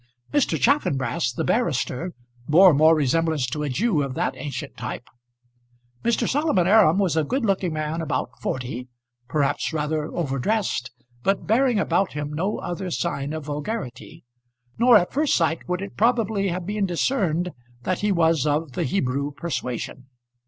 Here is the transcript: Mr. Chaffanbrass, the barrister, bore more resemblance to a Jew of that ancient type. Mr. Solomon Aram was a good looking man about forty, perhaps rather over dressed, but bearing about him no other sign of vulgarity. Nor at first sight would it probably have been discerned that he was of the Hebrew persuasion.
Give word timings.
Mr. 0.33 0.59
Chaffanbrass, 0.59 1.31
the 1.31 1.43
barrister, 1.43 2.15
bore 2.49 2.73
more 2.73 2.95
resemblance 2.95 3.45
to 3.45 3.61
a 3.61 3.69
Jew 3.69 4.01
of 4.01 4.15
that 4.15 4.35
ancient 4.35 4.75
type. 4.75 5.07
Mr. 6.03 6.27
Solomon 6.27 6.65
Aram 6.65 6.97
was 6.97 7.15
a 7.15 7.23
good 7.23 7.45
looking 7.45 7.71
man 7.71 8.01
about 8.01 8.31
forty, 8.41 8.87
perhaps 9.27 9.71
rather 9.71 10.05
over 10.11 10.39
dressed, 10.39 10.89
but 11.21 11.45
bearing 11.45 11.77
about 11.77 12.13
him 12.13 12.33
no 12.33 12.57
other 12.57 12.89
sign 12.89 13.31
of 13.31 13.45
vulgarity. 13.45 14.25
Nor 14.79 14.97
at 14.97 15.13
first 15.13 15.35
sight 15.35 15.69
would 15.69 15.83
it 15.83 15.95
probably 15.97 16.47
have 16.47 16.65
been 16.65 16.87
discerned 16.87 17.51
that 17.83 17.99
he 17.99 18.11
was 18.11 18.47
of 18.47 18.71
the 18.71 18.85
Hebrew 18.85 19.31
persuasion. 19.31 20.07